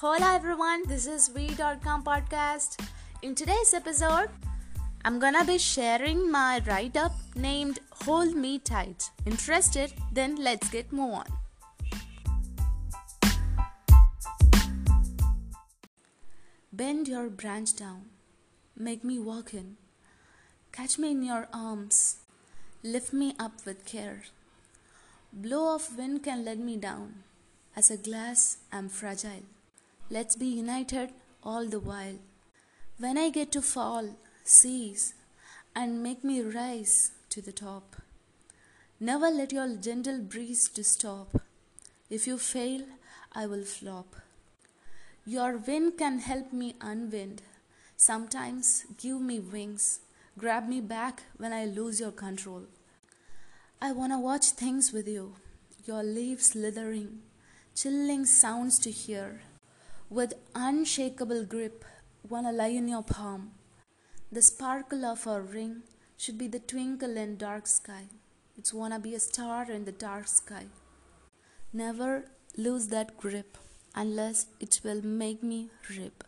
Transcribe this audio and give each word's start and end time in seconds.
Hola 0.00 0.34
everyone, 0.34 0.82
this 0.86 1.06
is 1.06 1.30
We.com 1.34 2.04
podcast. 2.04 2.86
In 3.22 3.34
today's 3.34 3.72
episode, 3.72 4.28
I'm 5.06 5.18
gonna 5.18 5.42
be 5.42 5.56
sharing 5.56 6.30
my 6.30 6.60
write 6.66 6.98
up 6.98 7.12
named 7.34 7.78
Hold 8.04 8.36
Me 8.36 8.58
Tight. 8.58 9.08
Interested? 9.24 9.94
Then 10.12 10.36
let's 10.36 10.68
get 10.68 10.92
move 10.92 11.14
on. 11.14 11.24
Bend 16.70 17.08
your 17.08 17.30
branch 17.30 17.74
down, 17.74 18.02
make 18.76 19.02
me 19.02 19.18
walk 19.18 19.54
in, 19.54 19.78
catch 20.72 20.98
me 20.98 21.12
in 21.12 21.22
your 21.22 21.48
arms, 21.54 22.16
lift 22.82 23.14
me 23.14 23.34
up 23.38 23.64
with 23.64 23.86
care. 23.86 24.24
Blow 25.32 25.74
of 25.74 25.96
wind 25.96 26.22
can 26.22 26.44
let 26.44 26.58
me 26.58 26.76
down. 26.76 27.22
As 27.74 27.90
a 27.90 27.96
glass, 27.96 28.58
I'm 28.70 28.90
fragile. 28.90 29.55
Let's 30.08 30.36
be 30.36 30.46
united 30.46 31.10
all 31.42 31.66
the 31.66 31.80
while. 31.80 32.18
When 32.98 33.18
I 33.18 33.30
get 33.30 33.50
to 33.52 33.60
fall, 33.60 34.16
seize 34.44 35.14
and 35.74 36.00
make 36.00 36.22
me 36.22 36.42
rise 36.42 37.10
to 37.30 37.42
the 37.42 37.50
top. 37.50 37.96
Never 39.00 39.28
let 39.30 39.52
your 39.52 39.74
gentle 39.76 40.20
breeze 40.20 40.68
to 40.68 40.84
stop. 40.84 41.42
If 42.08 42.28
you 42.28 42.38
fail, 42.38 42.82
I 43.32 43.46
will 43.46 43.64
flop. 43.64 44.14
Your 45.26 45.56
wind 45.56 45.98
can 45.98 46.20
help 46.20 46.52
me 46.52 46.76
unwind. 46.80 47.42
Sometimes 47.96 48.84
give 48.98 49.20
me 49.20 49.40
wings. 49.40 50.00
Grab 50.38 50.68
me 50.68 50.80
back 50.80 51.24
when 51.36 51.52
I 51.52 51.64
lose 51.64 51.98
your 51.98 52.12
control. 52.12 52.62
I 53.82 53.90
wanna 53.90 54.20
watch 54.20 54.50
things 54.50 54.92
with 54.92 55.08
you, 55.08 55.34
your 55.84 56.04
leaves 56.04 56.46
slithering, 56.50 57.22
chilling 57.74 58.24
sounds 58.24 58.78
to 58.78 58.90
hear. 58.92 59.40
With 60.08 60.34
unshakable 60.54 61.46
grip, 61.46 61.84
wanna 62.28 62.52
lie 62.52 62.68
in 62.68 62.86
your 62.86 63.02
palm. 63.02 63.54
The 64.30 64.40
sparkle 64.40 65.04
of 65.04 65.26
our 65.26 65.40
ring 65.40 65.82
should 66.16 66.38
be 66.38 66.46
the 66.46 66.60
twinkle 66.60 67.16
in 67.16 67.36
dark 67.36 67.66
sky. 67.66 68.04
It's 68.56 68.72
wanna 68.72 69.00
be 69.00 69.16
a 69.16 69.20
star 69.20 69.68
in 69.68 69.84
the 69.84 69.90
dark 69.90 70.28
sky. 70.28 70.66
Never 71.72 72.26
lose 72.56 72.86
that 72.88 73.18
grip 73.18 73.58
unless 73.96 74.46
it 74.60 74.80
will 74.84 75.04
make 75.04 75.42
me 75.42 75.70
rip. 75.90 76.22